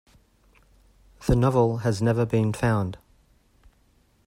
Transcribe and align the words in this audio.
The 1.27 1.35
novel 1.35 1.77
has 1.85 2.01
never 2.01 2.25
been 2.25 2.53
found. 2.53 2.97